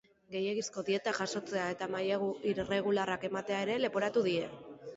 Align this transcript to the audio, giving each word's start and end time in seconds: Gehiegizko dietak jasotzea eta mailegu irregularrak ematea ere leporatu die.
Gehiegizko 0.35 0.83
dietak 0.87 1.19
jasotzea 1.19 1.67
eta 1.75 1.89
mailegu 1.97 2.31
irregularrak 2.53 3.29
ematea 3.33 3.63
ere 3.69 3.79
leporatu 3.87 4.29
die. 4.33 4.45